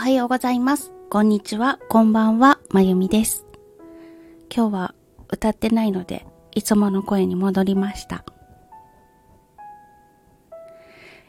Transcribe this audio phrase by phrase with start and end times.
[0.00, 0.92] はようございます。
[1.10, 3.44] こんにちは、こんばんは、まゆみです。
[4.50, 4.94] 今日は
[5.28, 6.24] 歌ってないので、
[6.54, 8.24] いつもの声に戻りました。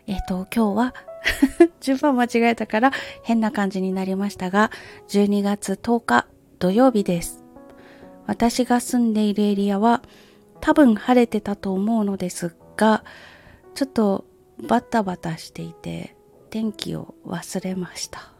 [0.07, 0.93] えっ、と、今日は、
[1.81, 2.91] 順番間違えたから
[3.23, 4.71] 変な感じになりましたが、
[5.09, 6.27] 12月10日
[6.57, 7.43] 土曜日です。
[8.25, 10.01] 私が住んでいるエリアは
[10.61, 13.03] 多分晴れてたと思うのですが、
[13.75, 14.23] ちょっと
[14.65, 16.15] バタバタしていて
[16.49, 18.30] 天気を忘れました。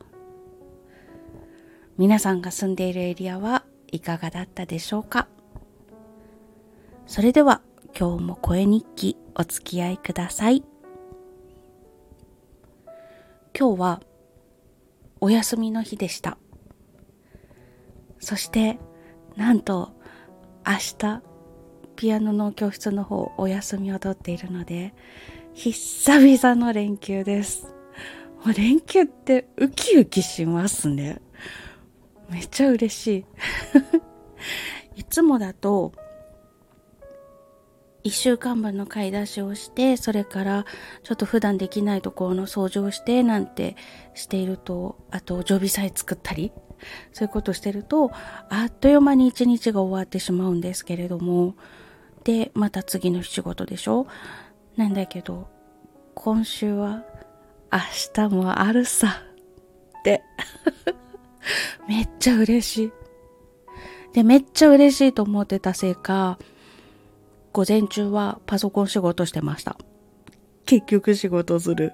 [2.02, 5.28] 皆さんが住んでいるエリアはいかがだったでしょうか？
[7.06, 7.62] それでは
[7.96, 10.64] 今日も声日記お付き合いください。
[13.56, 14.02] 今日は
[15.20, 16.40] お休みの日でした。
[18.20, 18.80] そして
[19.36, 19.92] なんと
[20.66, 21.22] 明日
[21.96, 24.96] ピアノの教室の方お休みを取っているので
[25.54, 27.76] 久々の連休です。
[28.44, 31.22] もう連休ってウキウキしますね。
[32.32, 33.26] めっちゃ嬉しい。
[35.00, 35.92] いつもだと
[38.04, 40.66] 一週間分の買い出しをして、それから
[41.04, 43.76] ちょっと普段できないところの掃除をしてなんて
[44.16, 46.52] していると、あと常備菜作ったり、
[47.14, 48.12] そういうことしてると、
[48.50, 51.56] あっという間に一日が終わってしまうんですけれども、
[52.24, 54.08] で、また次の仕事でしょ？
[54.78, 55.48] なんだけど、
[56.16, 57.04] 今週は
[57.72, 57.80] 明
[58.14, 59.22] 日もあるさ。
[60.00, 60.24] って、
[61.88, 62.92] めっちゃ嬉しい。
[64.14, 66.38] で、めっちゃ嬉しいと思ってたせいか、
[67.54, 69.78] 午前中はパソコン仕事してました。
[70.66, 71.94] 結局仕事する。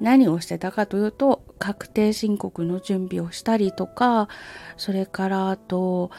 [0.00, 4.28] 何をしてたかというと、確定申告の準備をしたりとか、
[4.76, 6.10] それからあと、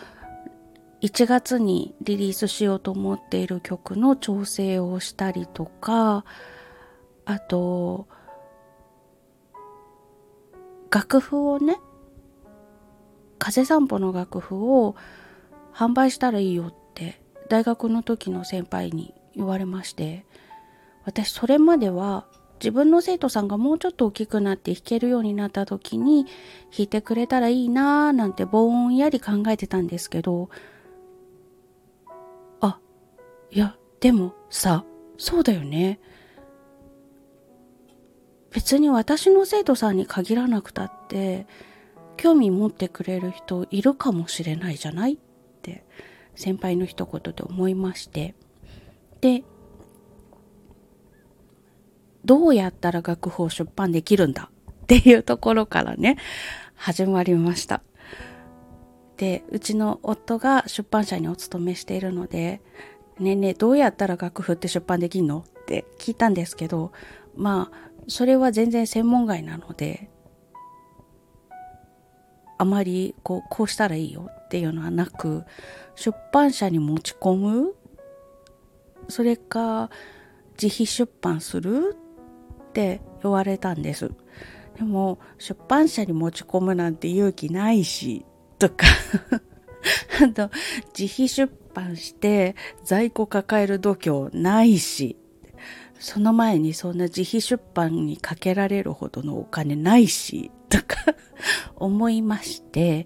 [1.02, 6.25] 1月にリリースしようと思っている曲の調整をしたりとか、
[7.25, 8.08] あと、
[10.92, 11.80] 楽譜をね、
[13.39, 14.95] 風散歩の楽譜を
[15.73, 20.26] 販売したらいいよって大学の時の先輩に言われまして、
[21.05, 22.26] 私それまでは
[22.60, 26.32] 自分の生徒さんがもうちょっと大きくなって弾けるようになった時に弾
[26.80, 30.49] いてくれたらいいなーなんてぼんやり考えてたんですけど、
[32.60, 32.80] あ、
[33.49, 34.83] いや、でもさ、
[35.17, 35.99] そうだよね。
[38.52, 41.48] 別に私の生徒さんに限らなくたって、
[42.17, 45.17] 興味持ってくれる人いるかもしれないじゃないっ
[45.62, 45.84] て
[46.36, 48.36] 先輩の一言で思いまして。
[49.22, 49.44] で、
[52.23, 56.17] どうやったら楽譜を出版できるんだっていうところからね、
[56.76, 57.82] 始まりました。
[59.17, 62.61] で、うちの夫が出版社にお勤めしているので、
[63.20, 66.92] ねえねえ、どうやったら楽譜って出版できんのって聞いたんですけど、
[67.36, 70.10] まあ、それは全然専門外なので、
[72.58, 75.44] あまりこう、こうしたらいいよっていうのはなく、
[75.95, 77.76] 出版社に持ち込む。
[79.08, 79.90] それか、
[80.61, 81.95] 自費出版する
[82.70, 84.11] って言われたんです。
[84.78, 88.26] でも、出版社に持ち込むなんて勇気ないし、
[88.60, 88.86] とか、
[90.23, 90.52] あと、
[90.98, 95.17] 自費出版して在庫抱える度胸ないし、
[96.02, 100.98] その前にそんな自費出版にかけられるほどのお金ないし、とか
[101.76, 103.06] 思いまして、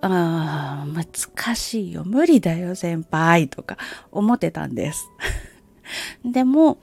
[0.00, 2.04] ああ、難しいよ。
[2.06, 3.48] 無理だよ、先輩。
[3.48, 3.76] とか
[4.10, 5.10] 思ってたんです。
[6.24, 6.78] でも、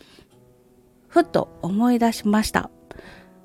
[1.07, 2.69] ふと思い出しました。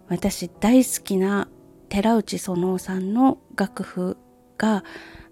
[0.09, 1.49] 私大好きな
[1.89, 4.19] 寺内園夫さんの楽譜
[4.59, 4.85] が、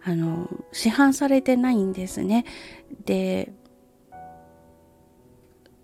[0.02, 2.46] あの、市販されてないんですね。
[3.04, 3.52] で、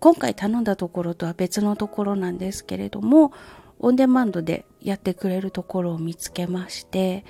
[0.03, 3.31] 今回頼んだところとは別のところなんですけれども、
[3.79, 7.23] オンデマンドでやってくれるところを見つけまして、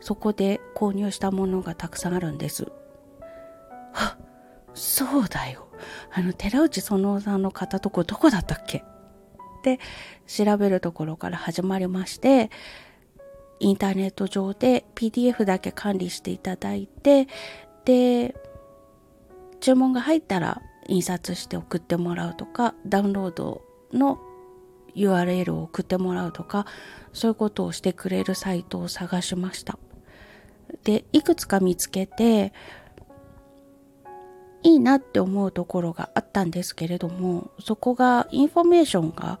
[0.00, 2.72] そこで購入したものがたくさんあるんです。
[3.94, 4.18] あ、
[4.74, 5.68] そうだよ。
[6.12, 8.78] あの、寺内園夫さんの買ったとこどこだったっけ？
[8.78, 8.82] っ
[9.62, 9.78] て
[10.26, 12.50] 調べるところから始まりまして、
[13.60, 17.28] インターネット上で PDF だけ管理していただいて、
[17.84, 18.34] で、
[19.60, 23.62] 注文が入ったら印刷して送ってもらうとか、ダウンロード
[23.92, 24.18] の
[24.94, 26.66] URL を送ってもらうとか、
[27.12, 29.78] そういうことをしてくれるサイトを探しました。
[30.84, 32.52] で、いくつか見つけて、
[34.62, 39.38] いいなって思うところがあったんですけれども、そこがインフォメーションが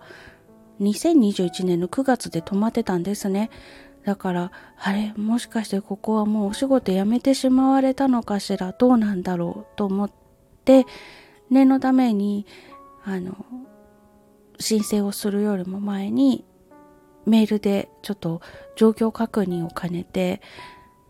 [0.80, 3.50] 2021年の9月で止まってたんですね。
[4.04, 10.10] だから、あれ、もしかしてここはもうお仕事辞めてしまわれたのかしら、どうなんだろうと思っ
[10.64, 10.86] て、
[11.50, 12.46] 念のために、
[13.04, 13.44] あの、
[14.58, 16.44] 申請をするよりも前に、
[17.26, 18.40] メールでちょっと
[18.76, 20.40] 状況確認を兼ねて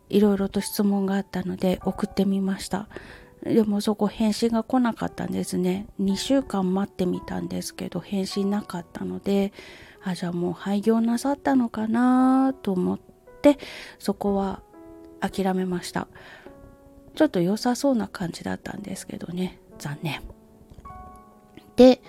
[0.08, 2.88] いろいろと質問があったので送ってみました。
[3.42, 5.86] でもそこ返信が来なかったんですね。
[6.00, 9.52] 2週間待ってみたんですけど返信なかったので
[10.02, 12.98] あじゃあもう廃業なさったのかなと思っ
[13.42, 13.58] て
[13.98, 14.62] そこは
[15.20, 16.08] 諦めました。
[17.14, 19.60] ちょっと良さそうな感じだったんですけどね。
[19.78, 20.22] 残念。
[21.76, 22.00] で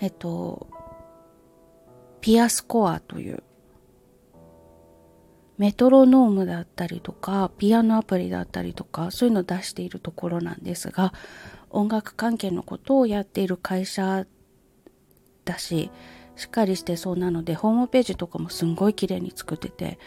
[0.00, 0.66] えっと
[2.20, 3.42] ピアスコアという
[5.58, 11.12] メトロノームだったりとかピアノアプリだったりとかそういうのを出しているところなんですが
[11.68, 14.26] 音楽関係のことをやっている会社
[15.44, 15.90] だし
[16.36, 19.98] しっかりしてそうなのでホームページとかもすんごい綺麗に作ってて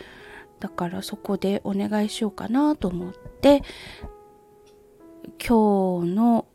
[0.60, 3.62] だからそこでお願いしようかなと思って
[5.40, 6.48] 今日の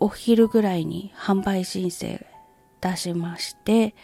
[0.00, 2.24] お昼ぐらいに販売申請
[2.80, 3.94] 出しまして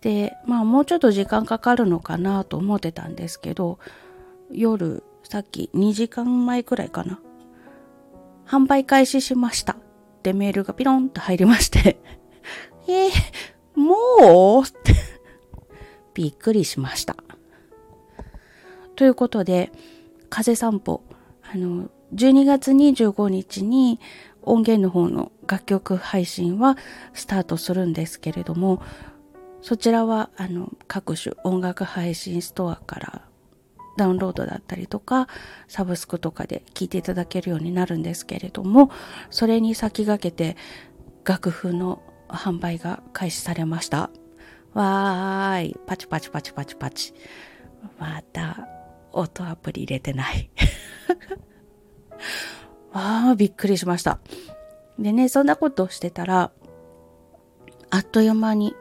[0.00, 3.78] でまあもうちょっと時間かかるのかなと思ってたんですけど
[4.50, 7.18] 夜さっき2時間前くらいかな。
[8.46, 9.72] 販売開始しました。
[9.72, 9.76] っ
[10.22, 11.98] てメールがピロンと入りまして。
[12.86, 13.10] えー、
[13.74, 14.62] もう？
[14.62, 14.94] って。
[16.12, 17.16] びっくりしました。
[18.96, 19.72] ということで
[20.28, 21.02] 風散歩。
[21.42, 23.98] あの12月25日に
[24.46, 26.76] 音源の方の楽曲配信は
[27.12, 28.82] スタートするんですけれども
[29.62, 33.22] そちらはあの各種音楽配信ストアから
[33.96, 35.28] ダウンロードだったりとか
[35.68, 38.90] サブスクとかで聴いていただけるようになるんですけれども
[39.30, 40.56] それに先駆けて
[41.24, 44.10] 楽譜の販売が開始されました。
[44.74, 45.76] わーい。
[45.86, 47.14] パチパチパチパチパチ。
[47.98, 48.68] また
[49.12, 50.50] 音アプリ入れてない。
[52.94, 54.18] わーびっくりしました
[54.98, 56.52] でねそんなことをしてたら
[57.90, 58.74] あっという間に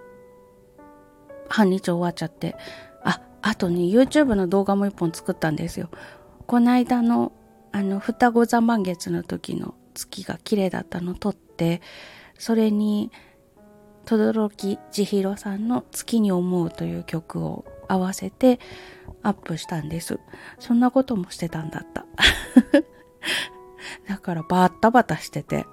[1.54, 2.56] 半日終わっちゃって、
[3.04, 5.90] あ、あとね、YouTube の動画も一本作ったんですよ。
[6.48, 7.32] この間の、
[7.72, 11.82] あの、双子座満月の時の月が綺麗だったの撮って、
[12.40, 13.12] それに、
[14.06, 14.50] 轟
[14.92, 18.60] 千尋さんの月に思うという曲を合わせて
[19.22, 20.20] アップしたんです。
[20.60, 22.06] そんなこともしてたんだった。
[24.08, 25.66] だからバッタバタしてて。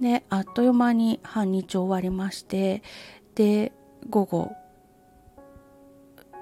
[0.00, 2.82] で、あっという間に半日終わりまして、
[3.34, 3.72] で、
[4.08, 4.52] 午後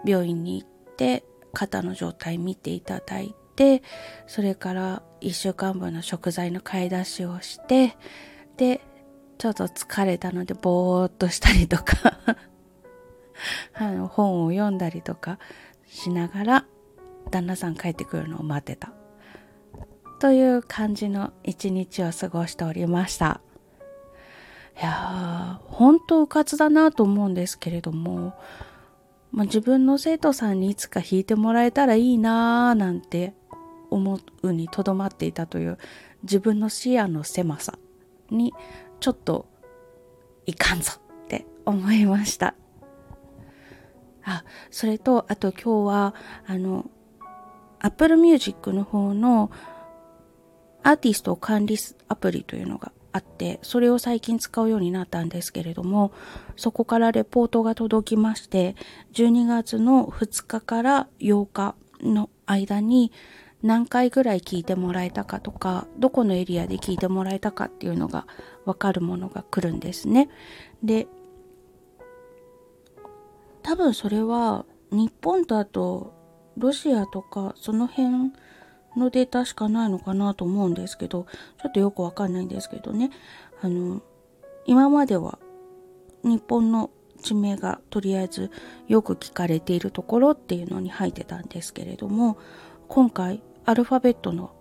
[0.04, 3.82] 病院に行って肩の状態見ていただいて
[4.26, 7.96] それから1週間分の食材の買い出しをして
[8.56, 8.80] で
[9.38, 12.18] ちょっと疲れたのでぼーっとしたりとか
[13.74, 15.38] あの本を読んだりとか
[15.86, 16.64] しながら
[17.30, 18.92] 旦那さん帰ってくるのを待ってた
[20.18, 23.40] という感じの一日を過ごしておりました
[24.80, 28.34] いやー、本当うかつだなと思うんですけれども、
[29.32, 33.34] まあ、自分の生徒さんにいつか弾いてもらえたらいいなーなんて
[33.90, 35.78] 思うにとどまっていたという
[36.22, 37.78] 自分の視野の狭さ
[38.30, 38.54] に
[39.00, 39.46] ちょっと
[40.46, 40.92] いかんぞ
[41.24, 42.54] って思いました。
[44.24, 46.14] あ、それと、あと今日は、
[46.46, 46.90] あの、
[47.80, 49.50] Apple Music の方の
[50.82, 51.76] アーティスト管理
[52.08, 56.12] アプリというのがあってそれを最近使うようになったんですけれども
[56.56, 58.76] そこからレポートが届きまして
[59.14, 63.12] 12月の2日から8日の間に
[63.62, 68.26] 何回ぐらい聞いてもらえたかとかどこのエリアで聞いてもらえたかっていうのが
[68.64, 70.28] わかるものが来るんですね。
[70.82, 71.08] で
[73.62, 76.14] 多分それは日本とあと
[76.56, 78.32] ロシアとかその辺
[78.96, 81.26] のデータしかないのかなと思うんですけど、
[81.62, 83.10] ちょっとよくわかんないんですけどね。
[83.62, 84.02] あの、
[84.66, 85.38] 今までは
[86.22, 86.90] 日本の
[87.22, 88.50] 地名がとりあえず
[88.86, 92.38] よく聞かれているところっていうのに入ってたんですけれども、
[92.88, 94.52] 今回アルファベットの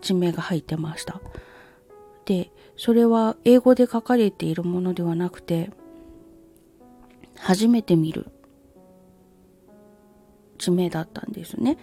[0.00, 1.20] 地名が入ってました。
[2.24, 5.70] で、それは英語で書かれているものではなくて、
[7.38, 8.26] 初めて見る
[10.58, 11.78] 地名だったんですね。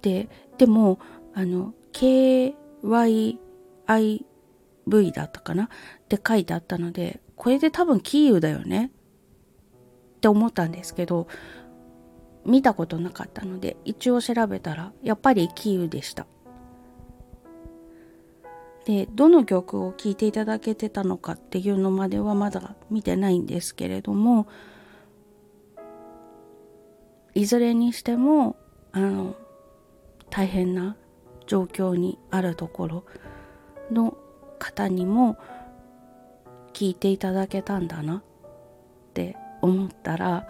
[0.00, 0.98] で、でも、
[1.34, 2.54] あの、KYIV
[5.12, 5.64] だったかな？
[5.64, 5.68] っ
[6.08, 8.92] て書いてあったので、これで多分キーウだよね？
[10.16, 11.28] って思ったんですけど、
[12.44, 16.26] 見たことなかったので、一応調べたら、やっぱりキーウでした。
[18.84, 24.46] で、どの曲を聴いていただけてたのかっていうのまではまだ見てないんですけれども、
[27.34, 28.56] いずれにしても、
[28.92, 29.34] あの、
[30.30, 30.96] 大変な
[31.46, 33.04] 状況にあるところ
[33.90, 34.16] の
[34.58, 35.38] 方にも
[36.72, 38.22] 聞いていただけたんだなっ
[39.14, 40.48] て思ったら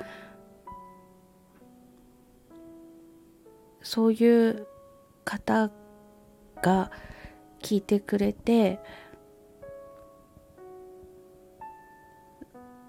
[3.82, 4.66] そういう
[5.24, 5.70] 方
[6.62, 6.90] が
[7.62, 8.80] 聞いてくれて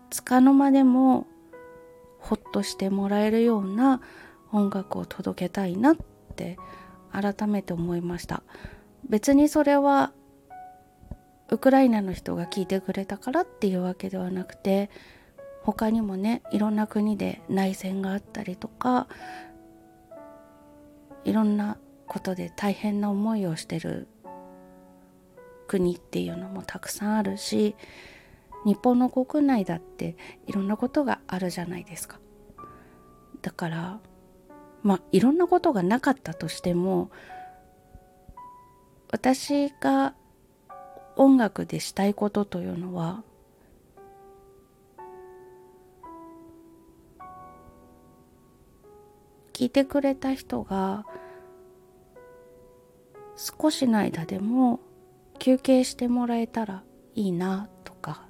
[0.10, 1.28] つかの間でも
[2.20, 4.02] ほっとしてもらえるような
[4.52, 6.58] 音楽を届けたいなってて
[7.12, 8.44] 改めて思いました。
[9.10, 10.12] 別にそれは
[11.50, 14.90] ウクライナの人が聞いてくれたからっていうわけではなくて
[15.64, 19.08] 他にもねいろんな国で内戦があったりとか
[21.24, 24.08] いろんなことで大変な思いをしてる
[25.68, 27.76] 国っていうのもたくさんあるし
[28.66, 30.16] 日本の国内だって
[30.48, 32.20] いろんなことがあるじゃないですか。
[33.42, 34.00] だから
[34.88, 37.12] まあいろんなことがなかったとしても
[39.12, 40.14] 私が
[41.18, 43.22] 音楽でしたいことというのは
[49.52, 51.06] 聞いてくれた人が
[53.36, 54.80] 少しの間でも
[55.38, 58.22] 休憩してもらえたらいいなとか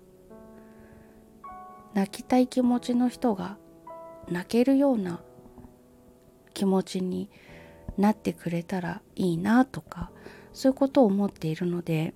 [1.93, 3.59] 泣きたい気持ちの人が
[4.27, 5.19] 泣けるような
[6.57, 7.29] 気持ちに
[7.99, 10.09] なってくれたらいいなとか
[10.53, 12.15] そういうことを思っているので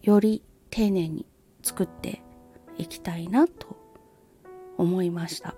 [0.00, 1.26] より丁寧に
[1.62, 2.22] 作って
[2.78, 3.76] いきたいなと
[4.78, 5.54] 思いました。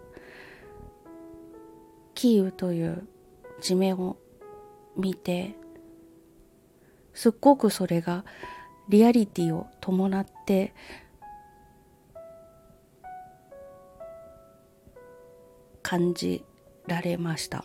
[2.15, 3.07] キーウという
[3.61, 4.17] 地名を
[4.97, 5.55] 見て
[7.15, 8.25] すっごくそれが
[8.89, 10.75] リアリティを伴って
[15.83, 16.45] 感じ
[16.87, 17.65] られました。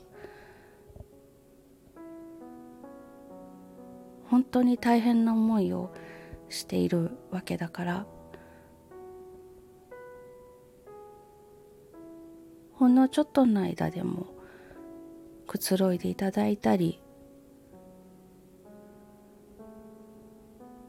[4.33, 5.93] 本当に大変な思いを
[6.49, 8.05] しているわけだから
[12.73, 14.25] ほんのちょっとの間でも
[15.45, 16.99] くつろいでいただいたり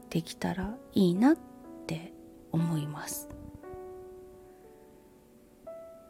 [0.09, 1.37] できたらいいなっ
[1.85, 2.13] て
[2.51, 3.29] 思います。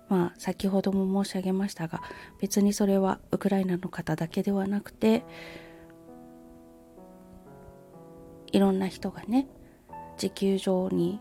[0.10, 2.02] まあ先ほども申し上げましたが
[2.40, 5.24] 別にそれはウクライナの方だけではなくて
[8.52, 9.48] いろんな人がね
[10.18, 11.20] 地球上に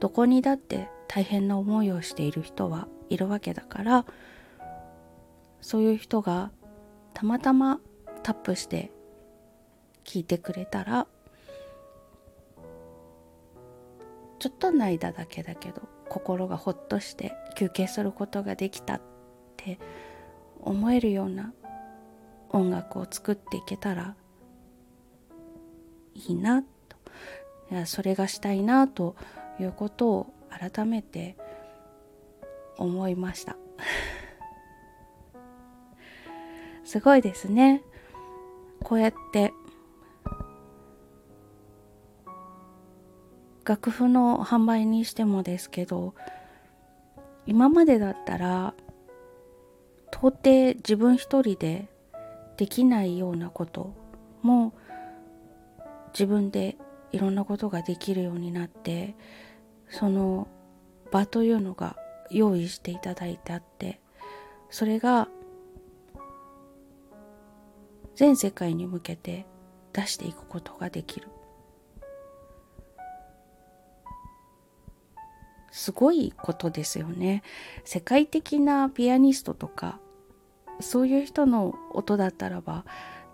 [0.00, 4.06] どこにだって大変な思いをしている人はいるわけだから
[5.60, 6.50] そういう人が
[7.14, 7.80] たまたま
[8.22, 8.90] タップして
[10.04, 11.06] 聞いてくれたら
[14.38, 19.00] ちょっとの間だけだけど心がほっとして休憩することができたっ
[19.56, 19.78] て
[20.60, 21.54] 思えるような
[22.50, 24.14] 音楽を作っていけたら
[26.14, 26.68] いいなと。
[27.86, 29.16] それがしたいなと
[29.58, 31.38] いうことを改めて
[32.76, 33.56] 思いました。
[36.84, 37.82] すごいですね。
[38.84, 39.54] こうやって
[43.72, 46.14] 楽譜の販売にしてもですけど
[47.46, 48.74] 今までだったら
[50.12, 51.88] 到底自分一人で
[52.58, 53.94] できないようなこと
[54.42, 54.74] も
[56.12, 56.76] 自分で
[57.12, 59.14] いろんなことができるようになって
[59.88, 60.48] その
[61.10, 61.96] 場というのが
[62.30, 64.02] 用意していただいてあって
[64.68, 65.28] それが
[68.16, 69.46] 全世界に向けて
[69.94, 71.28] 出していくことができる。
[75.72, 77.42] すごいことですよね。
[77.84, 79.98] 世界的なピアニストとか
[80.80, 82.84] そういう人の音だったらば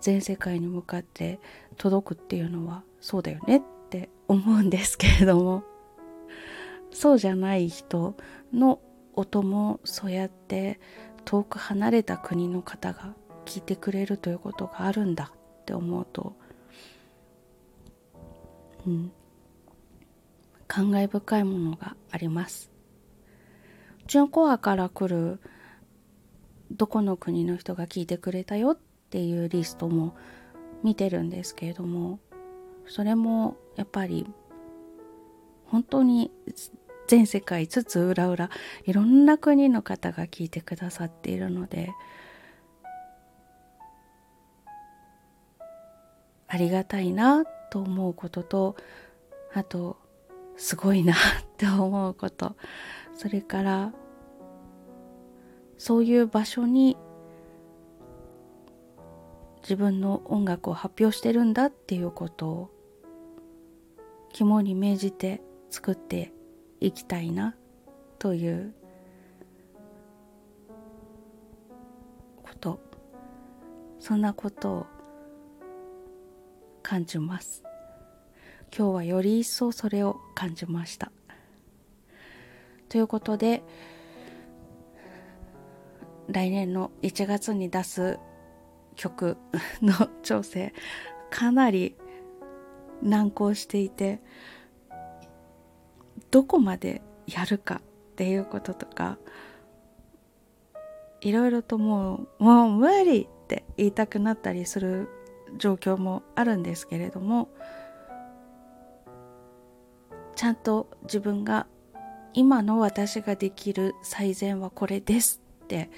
[0.01, 1.39] 全世界に向かって
[1.77, 5.63] 届くっていうのはそうだよねって思うんですけれども。
[6.91, 8.15] そうじゃない人
[8.51, 8.79] の
[9.13, 10.79] 音もそうやって
[11.25, 13.13] 遠く離れた国の方が
[13.45, 16.33] 聞いてくれるということがあるんだって思うと、
[18.87, 19.11] うん、
[20.69, 22.69] 感慨深いものがあります。
[24.07, 25.39] チュンコアから来る
[26.71, 28.77] どこの国の人が聞いてくれたよっ
[29.09, 30.15] ていうリストも
[30.83, 32.19] 見てるんですけれども
[32.87, 34.25] それもやっぱり
[35.65, 36.31] 本当に
[37.07, 38.49] 全世界つつ裏裏
[38.85, 41.91] いろんな国の方が聞いてくださっているので
[46.47, 48.75] ありがたいなと思うことと
[49.53, 49.98] あと
[50.59, 51.15] すごいなっ
[51.57, 52.55] て思うこと。
[53.15, 53.93] それから、
[55.77, 56.97] そういう場所に
[59.61, 62.71] 自分の音楽を発表してるんだっていうことを
[64.33, 66.33] 肝に銘じて作って
[66.81, 67.55] いきたいな
[68.19, 68.73] という
[72.43, 72.81] こと
[73.99, 74.87] そんなことを
[76.83, 77.63] 感じます
[78.75, 81.11] 今日はより一層それを感じました。
[82.87, 83.61] ということで
[86.27, 88.19] 来年の1月に出す
[88.95, 89.37] 曲
[89.81, 90.73] の調整
[91.29, 91.95] かなり
[93.01, 94.19] 難航していて
[96.31, 99.17] どこまでやるかっていうこととか
[101.21, 105.09] いろいろともうもう無理って言いたくなったりする
[105.57, 107.49] 状況もあるんですけれども
[110.39, 111.67] ちゃんと自分が
[112.33, 115.89] 今の私ができる最善はこれですって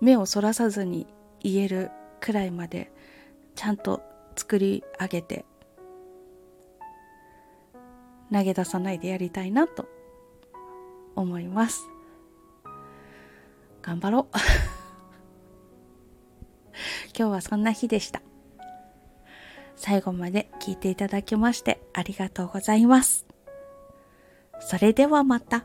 [0.00, 1.06] 目をそらさずに
[1.40, 1.90] 言える
[2.20, 2.90] くらいまで
[3.54, 4.00] ちゃんと
[4.34, 5.44] 作り上げて
[8.32, 9.86] 投げ出さないでやりたいなと
[11.16, 11.82] 思います。
[13.82, 14.26] 頑張ろう。
[17.14, 18.22] 今日はそんな日でした。
[19.78, 23.26] 最後まで聞いていただきましてありがとうございます
[24.60, 25.64] それではまた。